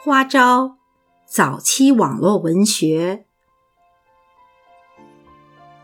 [0.00, 0.76] 花招，
[1.26, 3.24] 早期网络文学。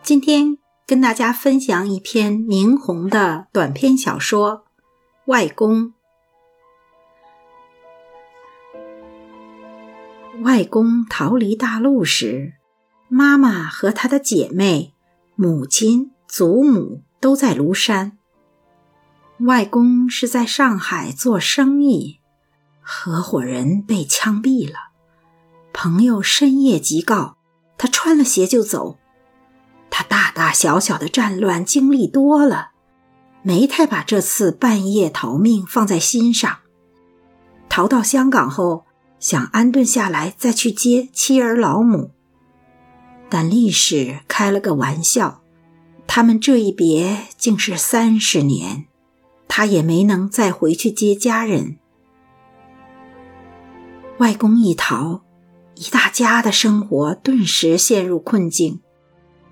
[0.04, 0.56] 今天
[0.86, 4.58] 跟大家分享一篇明红的短篇小说
[5.24, 5.92] 《外公》。
[10.44, 12.52] 外公逃离大陆时，
[13.08, 14.94] 妈妈和他的姐妹、
[15.34, 18.16] 母亲、祖母都在庐山。
[19.40, 22.20] 外公是在上海做生意，
[22.96, 24.92] 合伙人被枪毙了。
[25.74, 27.36] 朋友深夜急告，
[27.76, 28.98] 他穿了鞋就走。
[29.90, 32.70] 他大大小小的战乱经历多了，
[33.42, 36.58] 没太把这次半夜逃命放在心上。
[37.68, 38.86] 逃到香港后，
[39.18, 42.12] 想安顿下来再去接妻儿老母，
[43.28, 45.42] 但历史开了个玩笑，
[46.06, 48.86] 他们这一别竟是三十年。
[49.46, 51.78] 他也没能再回去接家人。
[54.18, 55.22] 外公一逃，
[55.74, 58.80] 一大家的生活顿时陷入困境。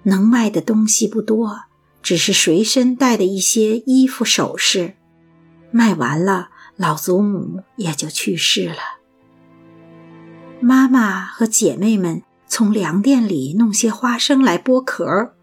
[0.04, 1.62] 能卖的东西不多，
[2.00, 4.94] 只是随身带的一些衣服首饰。
[5.72, 8.76] 卖完了，老祖母也就去世了。
[10.60, 15.34] 妈妈和姐妹们从粮店里弄些花生来剥壳，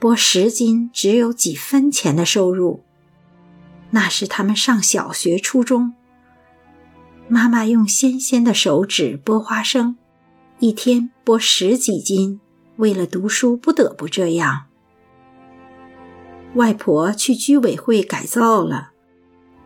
[0.00, 2.84] 剥十斤只有几分钱的收入。
[3.90, 5.92] 那是他们上小学、初中。
[7.28, 9.96] 妈妈用纤纤的手指剥花生，
[10.60, 12.40] 一天剥十几斤。
[12.76, 14.66] 为了读书，不得不这样。
[16.54, 18.90] 外婆去居委会改造了，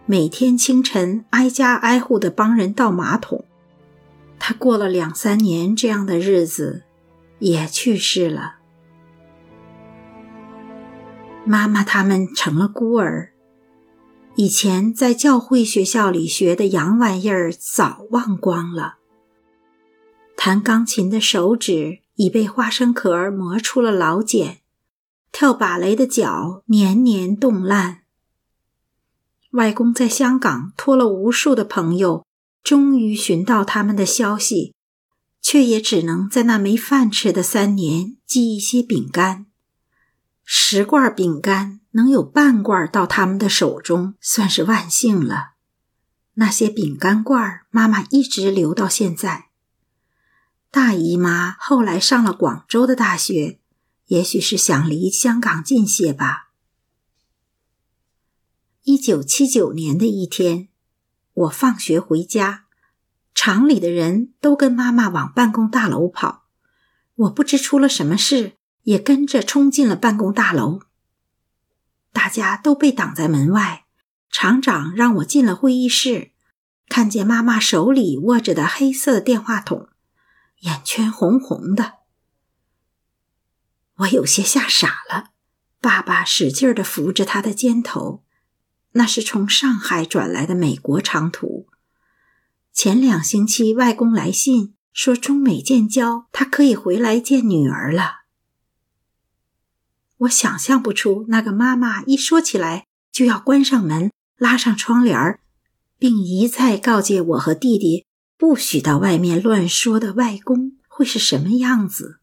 [0.06, 3.44] 每天清晨挨家挨户的帮人倒马桶。
[4.38, 6.84] 她过了两三年这样的日子，
[7.40, 8.56] 也去世了。
[11.44, 13.29] 妈妈他们成了孤儿。
[14.36, 18.96] 以前在教会学校里学的洋玩意儿早忘光了。
[20.36, 24.60] 弹钢琴的手指已被花生壳磨出了老茧，
[25.30, 27.98] 跳芭蕾的脚年年冻烂。
[29.50, 32.24] 外公在香港托了无数的朋友，
[32.62, 34.74] 终于寻到他们的消息，
[35.42, 39.46] 却也只能在那没饭吃的三年寄一些饼干。
[40.44, 45.54] 十罐饼干能有半罐到他们的手中，算是万幸了。
[46.34, 49.48] 那些饼干罐，妈妈一直留到现在。
[50.70, 53.58] 大姨妈后来上了广州的大学，
[54.06, 56.50] 也许是想离香港近些吧。
[58.84, 60.68] 一九七九年的一天，
[61.32, 62.66] 我放学回家，
[63.34, 66.44] 厂里的人都跟妈妈往办公大楼跑，
[67.16, 68.56] 我不知出了什么事。
[68.84, 70.80] 也跟着冲进了办公大楼，
[72.12, 73.84] 大家都被挡在门外。
[74.30, 76.30] 厂长让我进了会议室，
[76.88, 79.88] 看见妈妈手里握着的黑色电话筒，
[80.60, 81.94] 眼圈红红的，
[83.96, 85.30] 我有些吓傻了。
[85.80, 88.22] 爸爸使劲的扶着他的肩头，
[88.92, 91.66] 那是从上海转来的美国长途。
[92.72, 98.19] 前两星期外公来信说中美建交，他可以回来见女儿了。
[100.20, 105.40] 我想象不出那个妈妈一说起来就要关上门、拉上窗帘儿，
[105.98, 108.04] 并一再告诫我和弟弟
[108.36, 112.20] 不许到外面乱说的外公会是什么样子。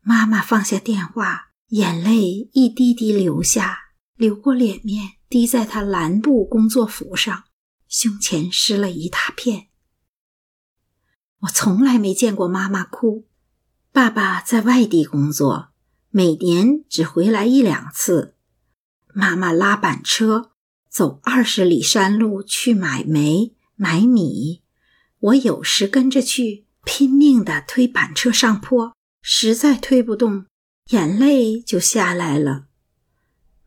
[0.00, 3.78] 妈妈放下电话，眼泪一滴滴流下，
[4.16, 7.44] 流过脸面，滴在她蓝布工作服上，
[7.88, 9.68] 胸前湿了一大片。
[11.40, 13.26] 我从来没见过妈妈哭。
[13.92, 15.71] 爸爸在外地工作。
[16.14, 18.34] 每年只回来一两次，
[19.14, 20.50] 妈妈拉板车
[20.90, 24.60] 走二十里山路去买煤买米，
[25.20, 30.44] 我有时跟着去，拼命地推板车上坡，实在推不动，
[30.90, 32.66] 眼泪就下来了。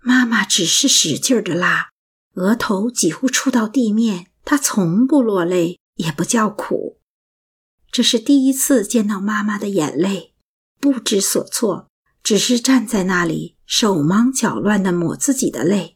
[0.02, 1.90] 妈妈只是使劲地拉，
[2.36, 7.00] 额头几乎触到地面，她从不落泪，也不叫苦。
[7.92, 10.36] 这是第一次见到妈妈的眼泪，
[10.80, 11.88] 不知所措。
[12.26, 15.96] 只是站在那里，手忙脚乱地抹自己的泪。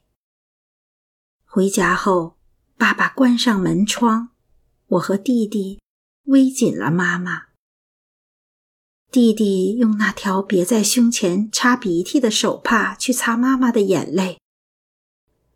[1.44, 2.38] 回家后，
[2.78, 4.30] 爸爸关上门窗，
[4.90, 5.80] 我和弟弟
[6.28, 7.48] 偎紧了妈妈。
[9.10, 14.38] 弟弟用那条别在胸前擦鼻涕的手帕去擦妈妈的眼泪。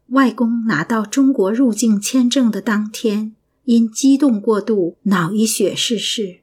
[0.08, 3.36] 外公拿到中国入境签证的当天，
[3.66, 6.40] 因激动过度脑溢血逝世，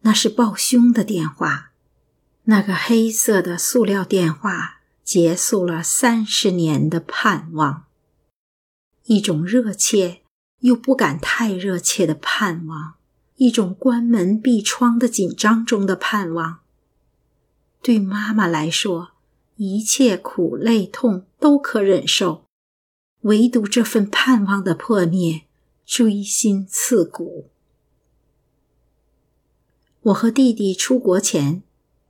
[0.00, 1.68] 那是报凶的电话。
[2.44, 7.84] 那个黑色的塑料电话结束了三十年的盼望，
[9.04, 10.22] 一种热切
[10.60, 12.94] 又不敢太热切的盼望，
[13.36, 16.58] 一种关门闭窗的紧张中的盼望。
[17.80, 19.12] 对妈妈来说，
[19.56, 22.44] 一切苦累痛都可忍受，
[23.20, 25.42] 唯独这份盼望的破灭，
[25.86, 27.50] 锥心刺骨。
[30.02, 31.62] 我和弟弟出国前，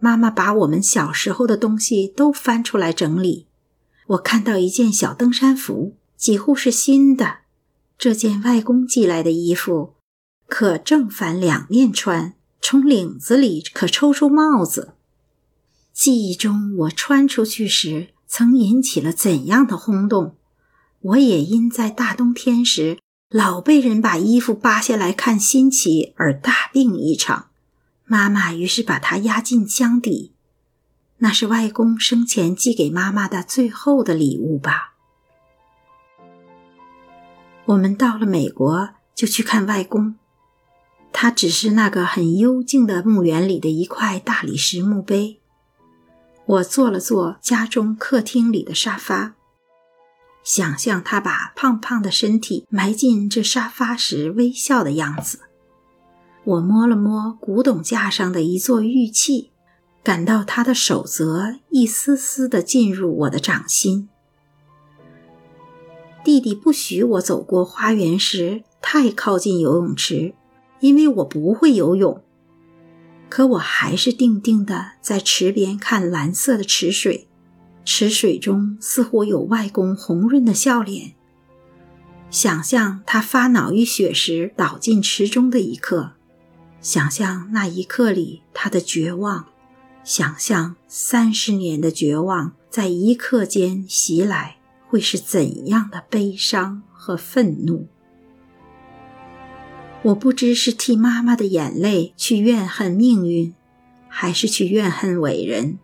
[0.05, 3.47] 妈妈把我们小时候的东西都翻出来整理。
[4.09, 7.37] 我看到一件小登山服，几乎是新的。
[7.97, 9.95] 这件外公寄来的衣服，
[10.49, 14.95] 可正反两面穿，从领子里可抽出帽子。
[15.93, 20.35] 记忆中，我穿出去时曾引起了怎样的轰动？
[21.03, 22.99] 我也因在大冬天时
[23.31, 27.51] 老被人把衣服扒下来看新奇而大病一场。
[28.05, 30.33] 妈妈于是把它压进箱底，
[31.19, 34.95] 那是外公生前寄给妈妈的最后的礼物吧。
[37.67, 40.17] 我们到了美国就去看外公，
[41.13, 45.41] 他只是那个很幽静的墓园里的一块大理石墓碑。
[46.45, 49.35] 我坐了坐家中客厅里的沙发，
[50.43, 55.52] 想象他把胖胖的身体埋进这沙发时微笑的样子。
[56.45, 59.53] 我摸了摸古董架上的一座玉器，
[60.03, 64.09] 感到他的手则一丝丝地进入我的掌心。
[66.25, 70.35] 弟弟不许我走过花园时太靠近游泳池，
[70.81, 72.23] 因为我不会游泳。
[73.29, 77.29] 可我还是定定地在池边看蓝色的池水，
[77.85, 81.15] 池水中似乎有外公红润的笑脸。
[82.31, 86.13] 想象他发脑溢血时倒进池中的一刻，
[86.83, 89.47] 想象那一刻里他的绝望，
[90.03, 94.57] 想象三十年的绝望在一刻间袭来，
[94.89, 97.87] 会是怎样的悲伤和愤怒。
[100.03, 103.55] 我不知是替妈妈的眼泪去怨恨命运，
[104.09, 105.79] 还是去怨恨伟人。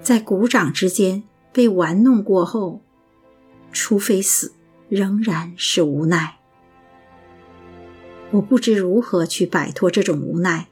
[0.00, 2.80] 在鼓掌之间被玩弄过后，
[3.70, 4.54] 除非死，
[4.88, 6.35] 仍然是无奈。
[8.32, 10.68] 我不知如何去摆脱这种无奈。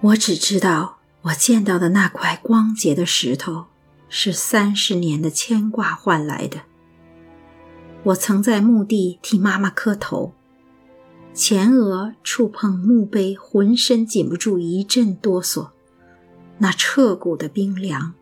[0.00, 3.66] 我只知道，我见到的那块光洁的石头，
[4.08, 6.62] 是三十年的牵挂换来的。
[8.04, 10.32] 我曾在墓地替妈妈磕头。
[11.34, 15.68] 前额触碰墓碑，浑身禁不住一阵哆嗦。
[16.58, 18.12] 那彻骨的冰凉，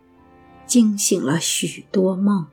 [0.67, 2.47] 惊醒了许多梦。